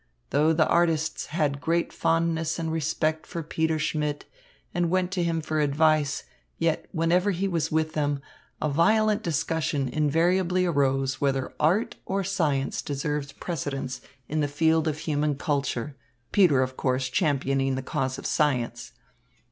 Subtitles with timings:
[0.31, 4.25] Though the artists had great fondness and respect for Peter Schmidt
[4.73, 6.23] and went to him for advice,
[6.57, 8.19] yet, whenever he was with them,
[8.59, 14.97] a violent discussion invariably arose whether art or science deserves precedence in the field of
[14.97, 15.95] human culture,
[16.31, 18.93] Peter, of course, championing the cause of science.